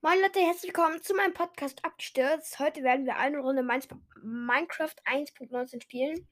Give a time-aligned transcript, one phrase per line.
[0.00, 2.60] Moin Leute, herzlich willkommen zu meinem Podcast Abgestürzt.
[2.60, 6.28] Heute werden wir eine Runde Minecraft 1.19 spielen.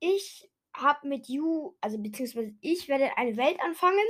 [0.00, 4.04] Ich habe mit You, also beziehungsweise ich werde eine Welt anfangen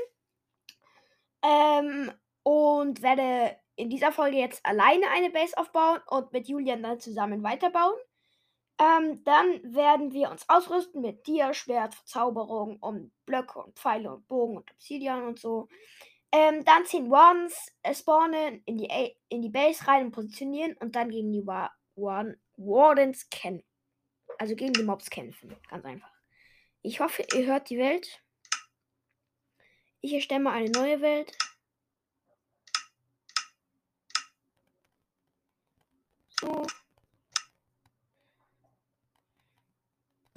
[1.43, 2.13] ähm,
[2.45, 7.43] und werde in dieser Folge jetzt alleine eine Base aufbauen und mit Julian dann zusammen
[7.43, 7.99] weiterbauen.
[8.79, 14.27] Ähm, dann werden wir uns ausrüsten mit Dia, Schwert, Verzauberung und Blöcke und Pfeile und
[14.29, 15.69] Bogen und Obsidian und so.
[16.37, 20.97] Ähm, dann 10 Wardens äh, spawnen, in die, in die Base rein und positionieren und
[20.97, 23.65] dann gegen die Wa Warden Wardens kämpfen.
[24.39, 25.55] Also gegen die Mobs kämpfen.
[25.71, 26.11] Ganz einfach.
[26.83, 28.21] Ich hoffe, ihr hört die Welt.
[30.01, 31.39] Ich erstelle mal eine neue Welt.
[36.41, 36.67] So.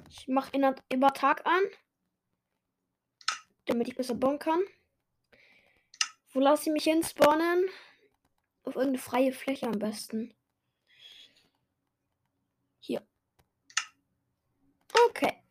[0.08, 0.52] Ich mache
[0.88, 1.62] immer Tag an,
[3.66, 4.62] damit ich besser bauen kann.
[6.38, 7.68] Wo lasse ich mich hin spawnen?
[8.62, 10.32] Auf irgendeine freie Fläche am besten.
[12.78, 13.02] Hier.
[15.08, 15.42] Okay.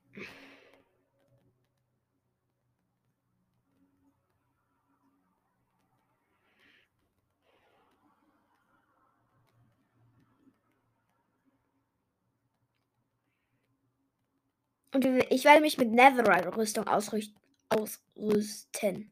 [14.93, 19.11] Und ich werde mich mit Netherite-Rüstung ausrüsten.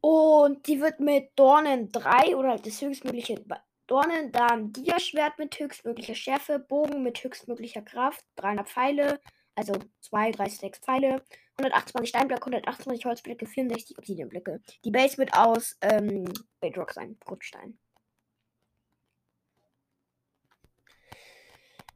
[0.00, 3.44] Und die wird mit Dornen 3 oder das höchstmögliche
[3.86, 9.20] Dornen, dann Dia-Schwert mit höchstmöglicher Schärfe, Bogen mit höchstmöglicher Kraft, 300 Pfeile,
[9.56, 11.22] also 2, 3, 6 Pfeile,
[11.58, 14.60] 128 Steinblöcke, 128 Holzblöcke, 64 Obsidianblöcke.
[14.84, 16.24] Die Base wird aus ähm,
[16.60, 17.78] Bedrock sein, Grundstein.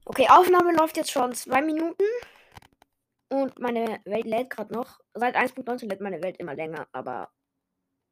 [0.05, 2.05] Okay, Aufnahme läuft jetzt schon zwei Minuten.
[3.31, 5.01] Und meine Welt lädt gerade noch.
[5.15, 7.31] Seit 1.19 lädt meine Welt immer länger, aber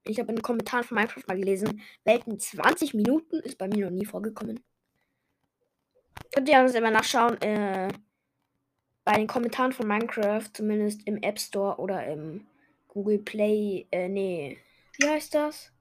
[0.05, 3.87] ich habe in den Kommentaren von Minecraft mal gelesen, Welten 20 Minuten ist bei mir
[3.87, 4.63] noch nie vorgekommen.
[6.33, 7.89] Könnt ihr uns immer nachschauen, äh,
[9.05, 12.47] bei den Kommentaren von Minecraft, zumindest im App Store oder im
[12.89, 14.59] Google Play, äh, nee,
[14.99, 15.73] wie heißt das?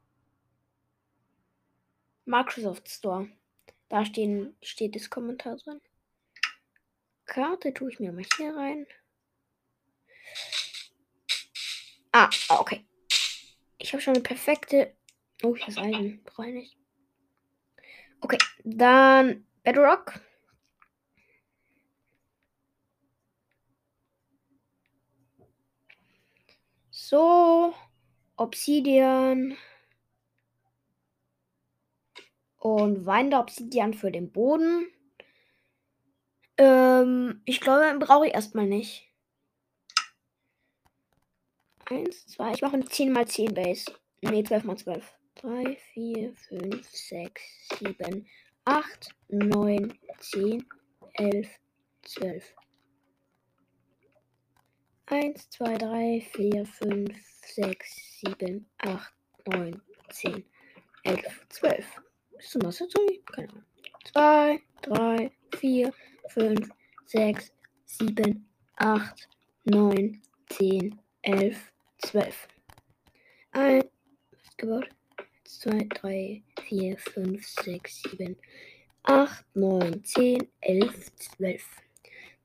[2.25, 3.27] Microsoft Store.
[3.89, 5.81] Da stehen, steht das Kommentar drin.
[7.25, 8.87] Karte tue ich mir mal hier rein.
[12.13, 12.85] Ah, okay.
[13.81, 14.93] Ich habe schon eine perfekte.
[15.43, 16.23] Oh, ich habe Eisen.
[16.23, 16.77] Brauche ich nicht.
[18.21, 20.19] Okay, dann Bedrock.
[26.91, 27.73] So,
[28.37, 29.57] Obsidian.
[32.59, 34.85] Und Wein Obsidian für den Boden.
[36.57, 39.10] Ähm, ich glaube, brauche ich erstmal nicht.
[41.91, 43.85] 1, 2, ich mache eine 10 mal 10 Base.
[44.21, 45.13] Ne, 12 mal 12.
[45.35, 47.41] 3, 4, 5, 6,
[47.79, 48.27] 7,
[48.63, 50.65] 8, 9, 10,
[51.13, 51.49] 11,
[52.03, 52.55] 12.
[55.07, 57.17] 1, 2, 3, 4, 5,
[57.55, 59.13] 6, 7, 8,
[59.47, 59.81] 9,
[60.11, 60.45] 10,
[61.03, 62.01] 11, 12.
[62.37, 62.87] Ist das Masse?
[63.25, 63.65] Keine Ahnung.
[64.13, 65.93] 2, 3, 4,
[66.29, 66.69] 5,
[67.05, 67.53] 6,
[67.85, 69.29] 7, 8,
[69.65, 71.70] 9, 10, 11,
[72.01, 72.47] 12.
[73.51, 73.83] Ein,
[74.57, 74.89] gebaut.
[75.45, 78.37] 2, 3, 4, 5, 6, 7,
[79.03, 81.65] 8, 9, 10, 11, 12.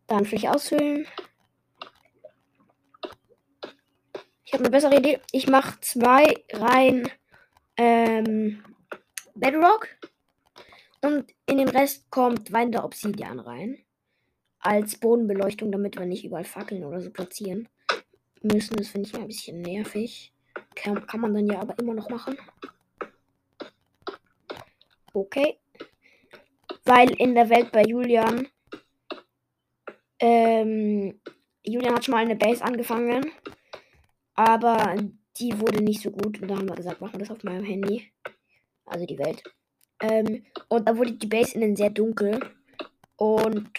[0.06, 1.06] Dann Fläche ausfüllen.
[4.44, 5.20] Ich habe eine bessere Idee.
[5.32, 7.08] Ich mache zwei Reihen
[7.76, 8.62] ähm,
[9.34, 9.88] Bedrock.
[11.02, 13.78] Und in den Rest kommt Wein der Obsidian rein.
[14.58, 17.68] Als Bodenbeleuchtung, damit wir nicht überall Fackeln oder so platzieren
[18.46, 18.76] müssen.
[18.76, 20.32] Das finde ich ein bisschen nervig.
[20.74, 22.36] Kann, kann man dann ja aber immer noch machen.
[25.12, 25.58] Okay.
[26.84, 28.48] Weil in der Welt bei Julian.
[30.18, 31.20] Ähm,
[31.64, 33.32] Julian hat schon mal eine Base angefangen.
[34.34, 34.96] Aber
[35.38, 36.40] die wurde nicht so gut.
[36.40, 38.10] Und da haben wir gesagt, machen wir das auf meinem Handy.
[38.84, 39.42] Also die Welt.
[40.00, 42.40] Ähm, und da wurde die Base innen sehr dunkel.
[43.16, 43.70] Und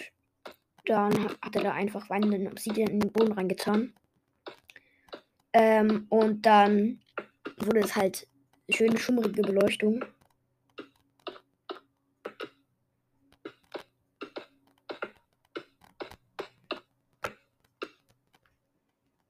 [0.86, 3.94] dann hat er da einfach weinenden Obsidian in den Boden reingetan.
[5.60, 7.00] Ähm, und dann
[7.58, 8.28] wurde es halt
[8.70, 10.06] schöne schummrige Beleuchtung.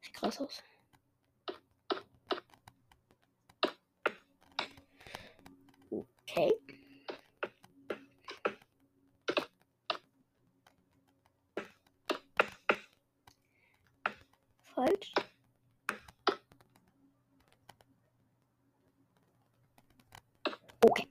[0.02, 0.62] Sieht krass aus.
[5.90, 6.52] Okay.
[14.76, 15.14] Falsch.
[20.82, 21.08] Okay.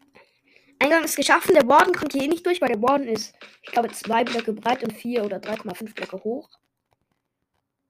[0.96, 1.54] Eingang ist geschaffen.
[1.54, 4.52] Der Warden kommt hier eh nicht durch, weil der Warden ist, ich glaube, zwei Blöcke
[4.54, 6.48] breit und vier oder 3,5 Blöcke hoch.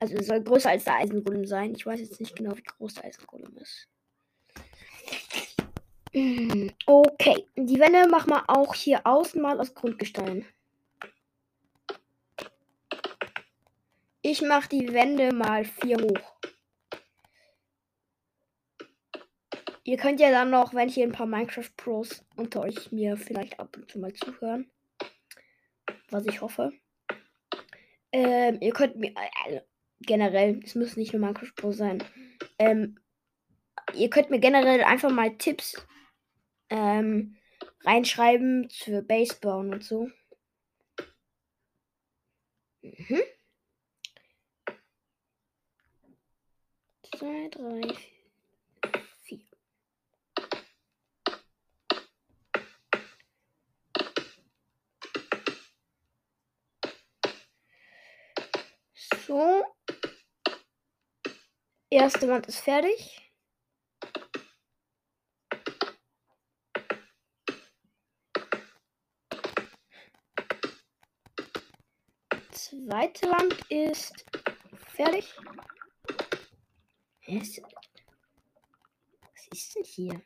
[0.00, 1.74] Also soll größer als der Eisengolem sein.
[1.74, 3.88] Ich weiß jetzt nicht genau, wie groß der Eisengolem ist.
[6.12, 10.44] Hm, okay, die Wände machen wir auch hier außen mal aus Grundgestein.
[14.22, 16.34] Ich mache die Wände mal vier hoch.
[19.86, 23.60] Ihr könnt ja dann noch, wenn hier ein paar Minecraft Pros unter euch mir vielleicht
[23.60, 24.68] ab und zu mal zuhören,
[26.10, 26.72] was ich hoffe.
[28.10, 29.14] Ähm, ihr könnt mir
[29.46, 29.60] äh,
[30.00, 32.02] generell, es müssen nicht nur Minecraft Pros sein,
[32.58, 32.98] ähm,
[33.94, 35.80] ihr könnt mir generell einfach mal Tipps
[36.68, 37.36] ähm,
[37.84, 40.08] reinschreiben für Base bauen und so.
[42.82, 43.22] Mhm.
[47.04, 48.15] Zwei, drei, vier.
[59.26, 59.64] So.
[61.90, 63.32] Erste Wand ist fertig.
[72.52, 74.24] Zweite Wand ist
[74.94, 75.34] fertig.
[77.26, 77.58] Was
[79.50, 80.22] ist denn hier?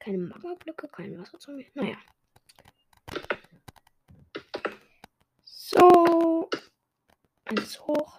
[0.00, 1.66] Keine Magmablöcke, kein Wasser mir.
[1.72, 1.96] Naja.
[5.44, 6.50] So.
[7.68, 8.18] Alles hoch.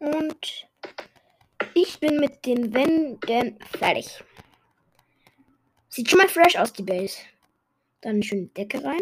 [0.00, 0.68] Und
[1.72, 4.22] ich bin mit den Wänden fertig.
[5.88, 7.20] Sieht schon mal fresh aus, die Base.
[8.02, 9.00] Dann eine schöne Decke rein.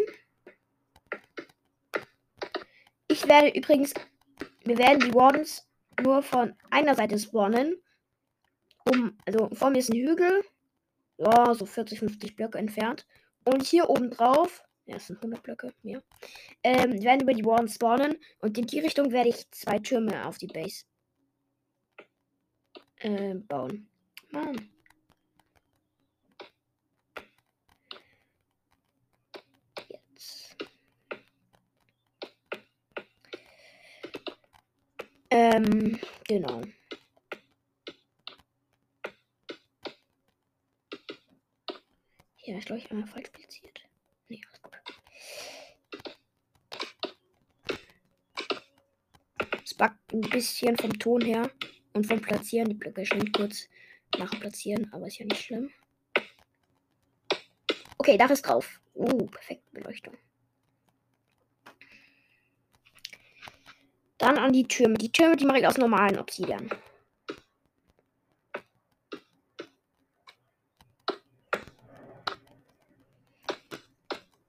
[3.09, 3.93] Ich werde übrigens,
[4.63, 5.67] wir werden die Wardens
[6.01, 7.75] nur von einer Seite spawnen.
[8.85, 10.43] Um, also vor mir ist ein Hügel.
[11.17, 13.05] Ja, so 40, 50 Blöcke entfernt.
[13.45, 16.01] Und hier oben drauf, ja, es sind 100 Blöcke, mehr,
[16.63, 18.17] ähm, werden über die Wardens spawnen.
[18.39, 20.83] Und in die Richtung werde ich zwei Türme auf die Base
[22.97, 23.87] äh, bauen.
[24.31, 24.69] Mann.
[29.89, 30.55] Jetzt.
[35.35, 36.61] Ähm, genau.
[42.43, 43.81] Ja, ist glaube ich einmal falsch platziert.
[44.29, 44.73] Nee, alles gut.
[49.63, 51.49] Es backt ein bisschen vom Ton her.
[51.93, 53.67] Und vom Platzieren, die Blöcke schön kurz
[54.17, 55.71] nachplatzieren, aber ist ja nicht schlimm.
[57.97, 58.81] Okay, Dach ist drauf.
[58.93, 60.15] Uh, perfekt Beleuchtung.
[64.23, 64.93] Dann an die Türme.
[64.93, 66.69] Die Türme, die mache ich aus normalen Obsidian.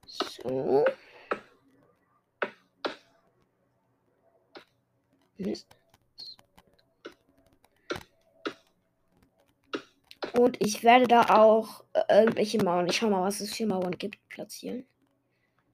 [0.07, 0.85] So.
[5.37, 5.67] Mist.
[10.31, 13.97] Und ich werde da auch äh, irgendwelche Mauern, ich schau mal, was es für Mauern
[13.97, 14.85] gibt, platzieren.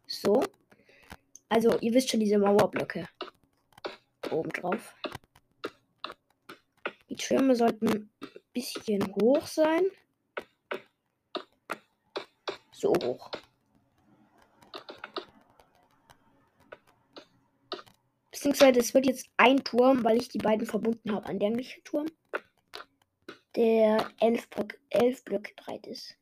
[0.08, 0.44] So.
[1.50, 3.08] Also, ihr wisst schon, diese Mauerblöcke.
[4.32, 4.96] Oben drauf.
[7.10, 8.10] Die Türme sollten ein
[8.54, 9.84] bisschen hoch sein.
[12.72, 13.30] So hoch.
[18.32, 21.28] Beziehungsweise es wird jetzt ein Turm, weil ich die beiden verbunden habe.
[21.28, 22.08] Ein dämlicher Turm
[23.56, 26.18] der 11 Blöcke, 11 Blöcke breit ist.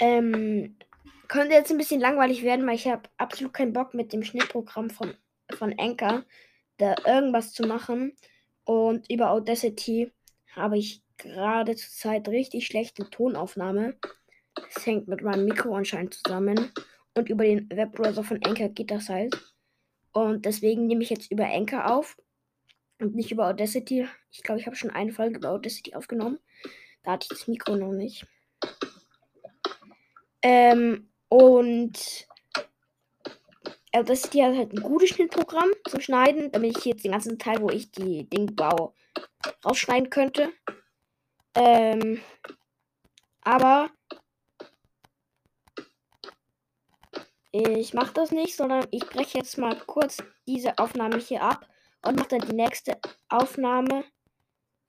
[0.00, 0.76] Ähm,
[1.28, 4.90] könnte jetzt ein bisschen langweilig werden, weil ich habe absolut keinen Bock mit dem Schnittprogramm
[4.90, 5.14] von,
[5.50, 6.24] von Anchor
[6.78, 8.14] da irgendwas zu machen.
[8.64, 10.12] Und über Audacity
[10.54, 13.98] habe ich gerade zur Zeit richtig schlechte Tonaufnahme.
[14.54, 16.72] Das hängt mit meinem Mikro anscheinend zusammen.
[17.14, 19.36] Und über den Webbrowser von Anchor geht das halt.
[20.12, 22.16] Und deswegen nehme ich jetzt über Anchor auf
[23.00, 24.08] und nicht über Audacity.
[24.30, 26.38] Ich glaube, ich habe schon eine Folge über Audacity aufgenommen.
[27.02, 28.26] Da hatte ich das Mikro noch nicht.
[30.48, 32.26] Ähm, und
[33.92, 37.68] Audacity hat halt ein gutes Schnittprogramm zum Schneiden, damit ich jetzt den ganzen Teil, wo
[37.68, 38.94] ich die Ding baue,
[39.64, 40.52] rausschneiden könnte.
[41.54, 42.22] Ähm,
[43.42, 43.90] aber
[47.50, 51.66] Ich mache das nicht, sondern ich breche jetzt mal kurz diese Aufnahme hier ab
[52.02, 52.98] und mache dann die nächste
[53.30, 54.04] Aufnahme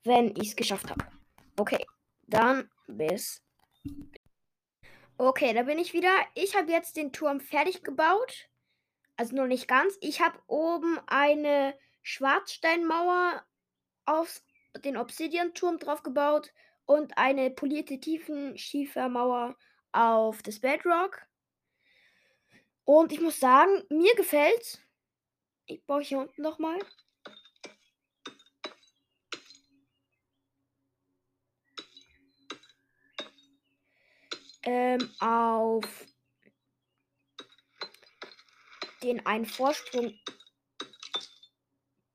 [0.03, 1.05] wenn ich es geschafft habe.
[1.57, 1.85] Okay,
[2.27, 3.41] dann bis.
[5.21, 6.15] Okay, da bin ich wieder.
[6.33, 8.47] Ich habe jetzt den Turm fertig gebaut.
[9.17, 9.97] Also nur nicht ganz.
[9.99, 13.43] Ich habe oben eine Schwarzsteinmauer
[14.05, 14.41] auf
[14.85, 16.53] den Obsidian-Turm drauf gebaut
[16.85, 19.57] und eine polierte Tiefenschiefermauer
[19.91, 21.21] auf das Bedrock.
[22.85, 24.81] Und ich muss sagen, mir gefällt.
[25.65, 26.79] Ich baue hier unten nochmal.
[34.71, 36.05] Ähm, auf
[39.01, 40.13] den einen Vorsprung,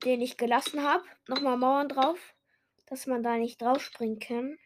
[0.05, 2.21] den ich gelassen habe, nochmal Mauern drauf,
[2.87, 4.57] dass man da nicht drauf springen kann.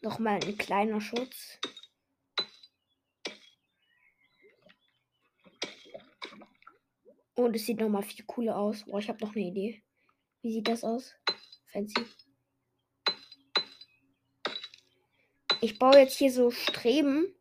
[0.00, 1.58] Nochmal ein kleiner Schutz.
[7.34, 8.84] Und es sieht nochmal viel cooler aus.
[8.84, 9.83] Boah, ich habe noch eine Idee.
[10.44, 11.14] Wie sieht das aus?
[11.72, 12.04] Fancy.
[15.62, 17.34] Ich baue jetzt hier so Streben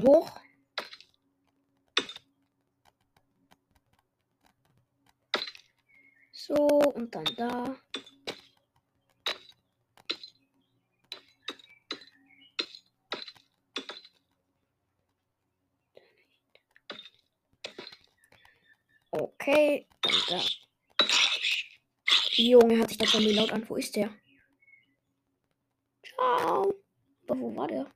[0.00, 0.40] hoch.
[6.32, 7.76] So, und dann da.
[19.12, 20.61] Okay, und da.
[22.34, 23.68] Junge, hat sich der Zombie laut an.
[23.68, 24.10] Wo ist der?
[26.02, 26.74] Ciao.
[27.28, 27.86] Aber wo war der?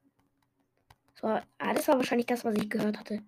[1.14, 3.22] Das war, ah, das war wahrscheinlich das, was ich gehört hatte.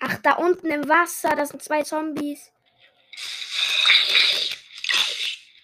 [0.00, 2.52] Ach, da unten im Wasser, das sind zwei Zombies.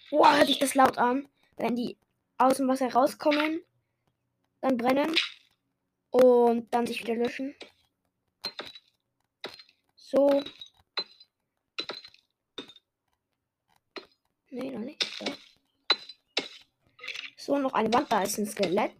[0.09, 1.29] Boah, hört sich das laut an.
[1.57, 1.97] Wenn die
[2.37, 3.63] aus dem Wasser rauskommen,
[4.61, 5.15] dann brennen
[6.09, 7.55] und dann sich wieder löschen.
[9.95, 10.43] So.
[14.55, 15.03] Nee, noch nicht.
[15.19, 15.25] So.
[17.35, 18.09] so, noch eine Wand.
[18.09, 18.93] Da ist ein Skelett.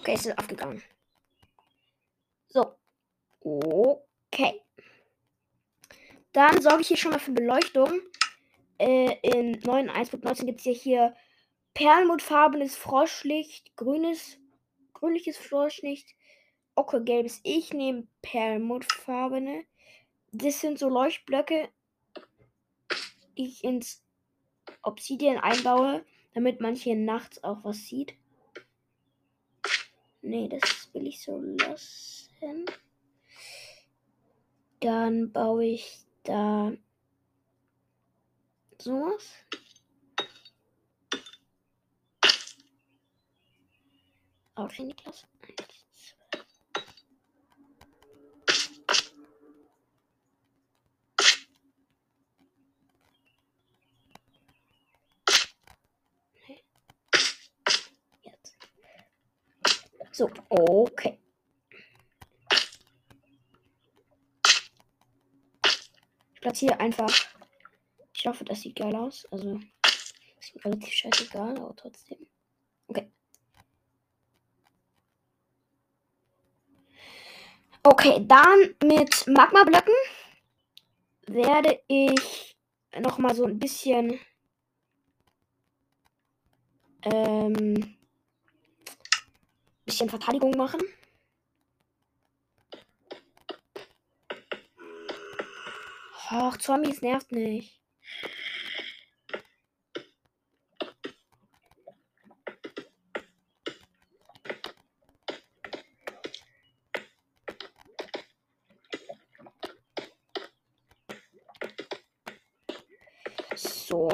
[0.00, 0.82] Okay, es ist aufgegangen.
[2.48, 2.76] So.
[3.40, 4.60] Okay.
[6.32, 8.02] Dann sorge ich hier schon mal für Beleuchtung.
[8.76, 11.16] Äh, in 9.1.19 gibt es ja hier
[11.72, 14.38] perlmutfarbenes Froschlicht, grünes,
[14.92, 16.14] grünliches Froschlicht,
[16.74, 17.40] ockergelbes.
[17.42, 19.64] Ich nehme perlmuttfarbene.
[20.32, 21.68] Das sind so Leuchtblöcke,
[23.36, 24.02] die ich ins
[24.82, 28.14] Obsidian einbaue, damit man hier nachts auch was sieht.
[30.22, 32.66] Nee, das will ich so lassen.
[34.80, 36.72] Dann baue ich da
[38.78, 39.32] sowas.
[44.54, 44.70] Auch
[60.22, 61.18] So, okay.
[66.32, 67.12] Ich platziere einfach.
[68.14, 69.26] Ich hoffe, das sieht geil aus.
[69.32, 69.58] Also,
[70.38, 72.18] ist mir relativ scheißegal, aber trotzdem.
[72.86, 73.10] Okay.
[77.82, 79.94] Okay, dann mit Magma-Blöcken
[81.26, 82.56] werde ich
[83.00, 84.20] noch mal so ein bisschen
[87.02, 87.96] ähm,
[89.84, 90.80] bisschen Verteidigung machen.
[96.34, 97.78] Och, Zombies nervt nicht.
[113.54, 114.08] So.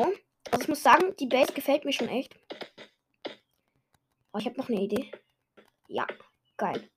[0.50, 2.34] Also ich muss sagen, die Base gefällt mir schon echt.
[4.32, 5.12] Oh, ich habe noch eine Idee.
[5.88, 6.06] Ja,
[6.58, 6.90] geil.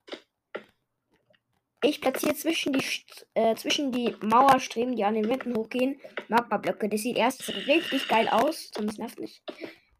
[1.83, 2.85] Ich platziere zwischen die,
[3.33, 6.89] äh, zwischen die Mauerstreben, die an den Wänden hochgehen, Magma-Blöcke.
[6.89, 9.41] Das sieht erstens richtig geil aus, zumindest nervt nicht.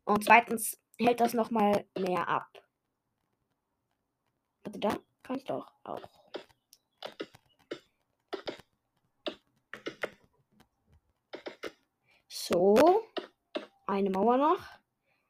[0.03, 2.51] Und zweitens hält das nochmal mehr ab.
[4.63, 6.01] Warte, da kann ich doch auch.
[12.27, 13.07] So.
[13.87, 14.59] Eine Mauer noch.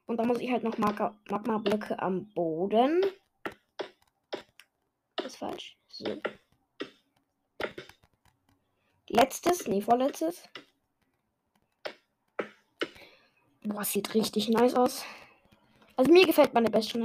[0.06, 3.02] Und dann muss ich halt noch Magma-Blöcke am Boden
[5.32, 5.78] ist falsch.
[5.88, 6.22] So.
[9.08, 10.44] Letztes, nee, vorletztes.
[13.64, 15.04] Boah, sieht richtig nice aus.
[15.96, 17.04] Also mir gefällt meine Best schon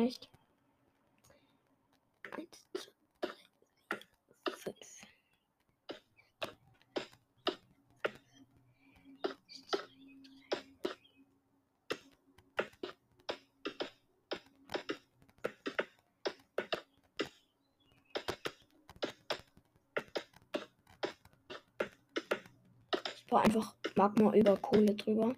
[23.28, 25.34] Baue einfach Magma über Kohle drüber.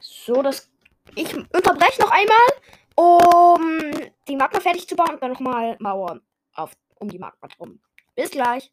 [0.00, 0.70] So, das.
[1.14, 2.48] Ich unterbreche noch einmal,
[2.94, 6.22] um die Magma fertig zu bauen und dann nochmal Mauern
[6.54, 7.80] auf, um die Magma drum.
[8.14, 8.72] Bis gleich.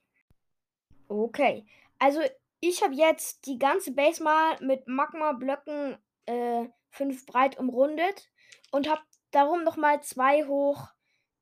[1.08, 1.66] Okay.
[1.98, 2.22] Also,
[2.62, 8.30] ich habe jetzt die ganze Base mal mit Magma-Blöcken 5 äh, breit umrundet
[8.72, 9.02] und habe
[9.32, 10.90] darum nochmal zwei hoch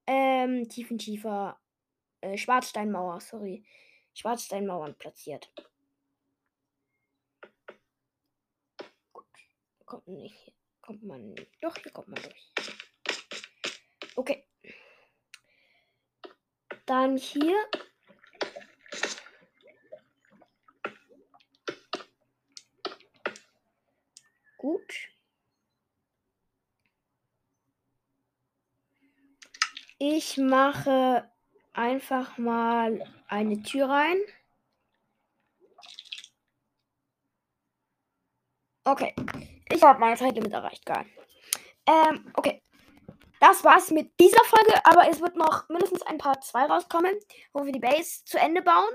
[0.06, 1.60] ähm, tiefentiefer
[2.22, 3.66] äh, Schwarzsteinmauer, sorry,
[4.18, 5.52] Schwarzsteinmauern platziert.
[9.88, 10.54] kommt nicht.
[10.82, 11.34] Kommt man.
[11.62, 12.52] Doch, hier kommt man durch.
[14.16, 14.48] Okay.
[16.86, 17.58] Dann hier.
[24.58, 24.94] Gut.
[30.00, 31.32] Ich mache
[31.78, 34.18] einfach mal eine Tür rein.
[38.84, 39.14] Okay.
[39.70, 40.86] Ich habe meine Zeitlimit erreicht.
[40.86, 41.06] Geil.
[41.86, 42.62] Ähm, okay.
[43.40, 47.14] Das war's mit dieser Folge, aber es wird noch mindestens ein Part 2 rauskommen,
[47.54, 48.90] wo wir die Base zu Ende bauen,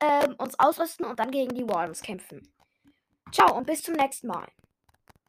[0.00, 2.54] ähm, uns ausrüsten und dann gegen die Wardens kämpfen.
[3.32, 4.48] Ciao und bis zum nächsten Mal.